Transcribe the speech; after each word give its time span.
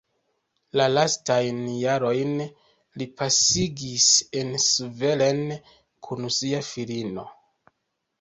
La 0.79 0.85
lastajn 0.91 1.57
jarojn 1.81 2.31
li 3.01 3.07
pasigis 3.19 4.07
en 4.41 4.49
Zvolen 4.69 5.43
kun 6.09 6.27
sia 6.39 6.63
filino. 6.71 7.27